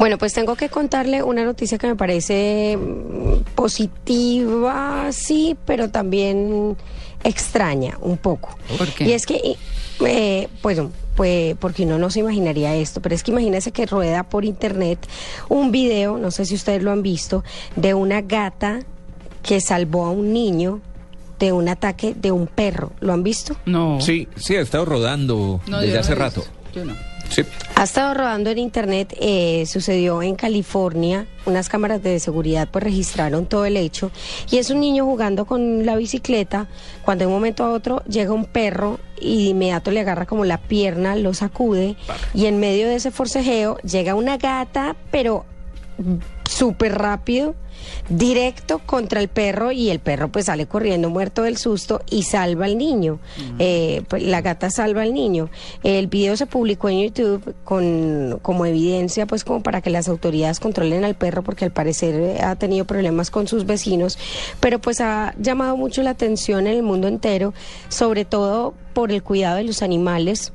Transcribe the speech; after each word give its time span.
Bueno, 0.00 0.16
pues 0.16 0.32
tengo 0.32 0.56
que 0.56 0.70
contarle 0.70 1.22
una 1.22 1.44
noticia 1.44 1.76
que 1.76 1.86
me 1.86 1.94
parece 1.94 2.74
mm, 2.74 3.54
positiva, 3.54 5.08
sí, 5.12 5.58
pero 5.66 5.90
también 5.90 6.74
extraña 7.22 7.98
un 8.00 8.16
poco. 8.16 8.56
¿Por 8.78 8.88
qué? 8.88 9.04
Y 9.04 9.12
es 9.12 9.26
que, 9.26 9.58
eh, 10.06 10.48
pues, 10.62 10.80
pues, 11.14 11.54
porque 11.58 11.82
uno 11.82 11.98
no 11.98 12.08
se 12.08 12.20
imaginaría 12.20 12.74
esto, 12.76 13.02
pero 13.02 13.14
es 13.14 13.22
que 13.22 13.30
imagínese 13.30 13.72
que 13.72 13.84
rueda 13.84 14.22
por 14.22 14.46
internet 14.46 15.06
un 15.50 15.70
video, 15.70 16.16
no 16.16 16.30
sé 16.30 16.46
si 16.46 16.54
ustedes 16.54 16.82
lo 16.82 16.92
han 16.92 17.02
visto, 17.02 17.44
de 17.76 17.92
una 17.92 18.22
gata 18.22 18.80
que 19.42 19.60
salvó 19.60 20.06
a 20.06 20.10
un 20.12 20.32
niño 20.32 20.80
de 21.38 21.52
un 21.52 21.68
ataque 21.68 22.14
de 22.14 22.32
un 22.32 22.46
perro. 22.46 22.92
¿Lo 23.00 23.12
han 23.12 23.22
visto? 23.22 23.54
No. 23.66 24.00
Sí, 24.00 24.28
sí, 24.36 24.56
ha 24.56 24.62
estado 24.62 24.86
rodando 24.86 25.60
No, 25.66 25.78
desde 25.78 25.92
no 25.92 26.00
hace 26.00 26.14
rato. 26.14 26.42
Yo 26.74 26.86
no. 26.86 26.94
Sí. 27.30 27.42
Ha 27.76 27.84
estado 27.84 28.12
rodando 28.12 28.50
en 28.50 28.58
internet, 28.58 29.16
eh, 29.20 29.64
sucedió 29.66 30.20
en 30.20 30.34
California, 30.34 31.26
unas 31.46 31.68
cámaras 31.68 32.02
de 32.02 32.18
seguridad 32.20 32.68
pues 32.70 32.84
registraron 32.84 33.46
todo 33.46 33.64
el 33.64 33.76
hecho 33.76 34.10
y 34.50 34.58
es 34.58 34.70
un 34.70 34.80
niño 34.80 35.04
jugando 35.04 35.46
con 35.46 35.86
la 35.86 35.96
bicicleta 35.96 36.66
cuando 37.02 37.22
de 37.22 37.26
un 37.28 37.32
momento 37.32 37.64
a 37.64 37.70
otro 37.70 38.02
llega 38.04 38.32
un 38.32 38.44
perro 38.44 38.98
y 39.20 39.44
de 39.44 39.50
inmediato 39.50 39.90
le 39.90 40.00
agarra 40.00 40.26
como 40.26 40.44
la 40.44 40.58
pierna, 40.58 41.16
lo 41.16 41.32
sacude 41.32 41.96
y 42.34 42.46
en 42.46 42.58
medio 42.58 42.88
de 42.88 42.96
ese 42.96 43.10
forcejeo 43.10 43.78
llega 43.78 44.14
una 44.14 44.36
gata 44.36 44.96
pero 45.10 45.46
súper 46.48 46.98
rápido, 46.98 47.54
directo 48.08 48.80
contra 48.84 49.20
el 49.20 49.28
perro 49.28 49.72
y 49.72 49.90
el 49.90 50.00
perro 50.00 50.30
pues 50.30 50.46
sale 50.46 50.66
corriendo 50.66 51.08
muerto 51.08 51.42
del 51.42 51.56
susto 51.56 52.02
y 52.10 52.24
salva 52.24 52.66
al 52.66 52.76
niño. 52.76 53.18
Eh, 53.58 54.02
pues, 54.08 54.22
la 54.22 54.40
gata 54.40 54.70
salva 54.70 55.02
al 55.02 55.14
niño. 55.14 55.48
El 55.82 56.08
video 56.08 56.36
se 56.36 56.46
publicó 56.46 56.88
en 56.88 57.00
YouTube 57.02 57.54
con 57.64 58.38
como 58.42 58.66
evidencia 58.66 59.26
pues 59.26 59.44
como 59.44 59.62
para 59.62 59.80
que 59.80 59.90
las 59.90 60.08
autoridades 60.08 60.60
controlen 60.60 61.04
al 61.04 61.14
perro 61.14 61.42
porque 61.42 61.64
al 61.64 61.72
parecer 61.72 62.14
eh, 62.14 62.40
ha 62.42 62.56
tenido 62.56 62.84
problemas 62.84 63.30
con 63.30 63.46
sus 63.46 63.64
vecinos, 63.64 64.18
pero 64.60 64.80
pues 64.80 65.00
ha 65.00 65.34
llamado 65.38 65.76
mucho 65.76 66.02
la 66.02 66.10
atención 66.10 66.66
en 66.66 66.74
el 66.74 66.82
mundo 66.82 67.08
entero, 67.08 67.54
sobre 67.88 68.24
todo 68.24 68.74
por 68.92 69.12
el 69.12 69.22
cuidado 69.22 69.56
de 69.56 69.64
los 69.64 69.82
animales 69.82 70.52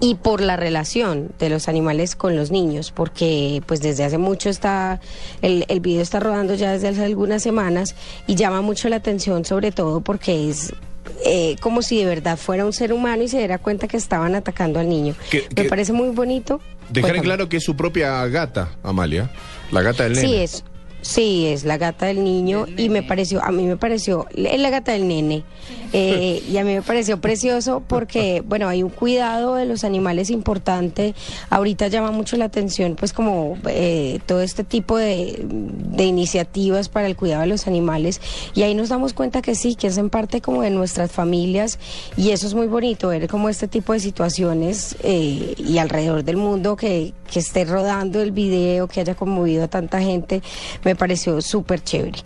y 0.00 0.14
por 0.14 0.40
la 0.40 0.56
relación 0.56 1.30
de 1.38 1.48
los 1.48 1.68
animales 1.68 2.14
con 2.14 2.36
los 2.36 2.50
niños, 2.50 2.92
porque 2.92 3.62
pues 3.66 3.80
desde 3.80 4.04
hace 4.04 4.18
mucho 4.18 4.48
está, 4.48 5.00
el, 5.42 5.64
el 5.68 5.80
video 5.80 6.02
está 6.02 6.20
rodando 6.20 6.54
ya 6.54 6.72
desde 6.72 6.88
hace 6.88 7.04
algunas 7.04 7.42
semanas 7.42 7.94
y 8.26 8.34
llama 8.36 8.60
mucho 8.62 8.88
la 8.88 8.96
atención 8.96 9.44
sobre 9.44 9.72
todo 9.72 10.00
porque 10.00 10.48
es 10.50 10.72
eh, 11.24 11.56
como 11.60 11.82
si 11.82 11.98
de 11.98 12.04
verdad 12.04 12.36
fuera 12.36 12.64
un 12.64 12.72
ser 12.72 12.92
humano 12.92 13.22
y 13.24 13.28
se 13.28 13.38
diera 13.38 13.58
cuenta 13.58 13.88
que 13.88 13.96
estaban 13.96 14.34
atacando 14.34 14.78
al 14.78 14.88
niño. 14.88 15.14
Que- 15.30 15.46
Me 15.48 15.62
que- 15.62 15.68
parece 15.68 15.92
muy 15.92 16.10
bonito. 16.10 16.60
Dejar 16.90 17.16
en 17.16 17.22
claro 17.22 17.48
que 17.48 17.56
es 17.56 17.64
su 17.64 17.74
propia 17.76 18.24
gata, 18.28 18.76
Amalia. 18.82 19.30
La 19.72 19.82
gata 19.82 20.04
del 20.04 20.12
nene. 20.14 20.28
Sí, 20.28 20.34
es. 20.36 20.64
Sí, 21.00 21.46
es 21.46 21.64
la 21.64 21.76
gata 21.78 22.06
del 22.06 22.24
niño 22.24 22.66
y 22.76 22.88
me 22.88 23.02
pareció, 23.04 23.42
a 23.42 23.52
mí 23.52 23.64
me 23.64 23.76
pareció, 23.76 24.26
es 24.34 24.60
la 24.60 24.68
gata 24.68 24.92
del 24.92 25.06
nene 25.06 25.44
eh, 25.92 26.42
y 26.48 26.56
a 26.58 26.64
mí 26.64 26.74
me 26.74 26.82
pareció 26.82 27.20
precioso 27.20 27.82
porque, 27.86 28.42
bueno, 28.46 28.68
hay 28.68 28.82
un 28.82 28.90
cuidado 28.90 29.54
de 29.54 29.64
los 29.64 29.84
animales 29.84 30.30
importante. 30.30 31.14
Ahorita 31.50 31.88
llama 31.88 32.10
mucho 32.10 32.36
la 32.36 32.46
atención, 32.46 32.96
pues 32.96 33.12
como 33.12 33.56
eh, 33.66 34.20
todo 34.26 34.42
este 34.42 34.64
tipo 34.64 34.96
de, 34.96 35.46
iniciativas 35.98 36.88
para 36.88 37.06
el 37.06 37.16
cuidado 37.16 37.42
de 37.42 37.48
los 37.48 37.66
animales 37.66 38.20
y 38.54 38.62
ahí 38.62 38.74
nos 38.74 38.88
damos 38.88 39.12
cuenta 39.12 39.42
que 39.42 39.54
sí, 39.54 39.74
que 39.74 39.88
hacen 39.88 40.10
parte 40.10 40.40
como 40.40 40.62
de 40.62 40.70
nuestras 40.70 41.10
familias 41.10 41.78
y 42.16 42.30
eso 42.30 42.46
es 42.46 42.54
muy 42.54 42.66
bonito 42.66 43.08
ver 43.08 43.28
como 43.28 43.48
este 43.48 43.68
tipo 43.68 43.92
de 43.92 44.00
situaciones 44.00 44.96
eh, 45.02 45.54
y 45.58 45.78
alrededor 45.78 46.22
del 46.22 46.36
mundo 46.36 46.76
que, 46.76 47.14
que 47.30 47.40
esté 47.40 47.64
rodando 47.64 48.20
el 48.22 48.30
video, 48.30 48.86
que 48.86 49.00
haya 49.00 49.14
conmovido 49.14 49.64
a 49.64 49.68
tanta 49.68 50.00
gente, 50.00 50.42
me 50.84 50.94
pareció 50.94 51.40
súper 51.40 51.82
chévere. 51.82 52.18